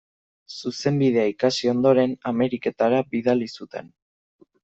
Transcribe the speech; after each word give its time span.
Zuzenbidea 0.53 1.25
ikasi 1.33 1.69
ondoren, 1.73 2.15
Ameriketara 2.31 3.03
bidali 3.13 3.53
zuten. 3.61 3.93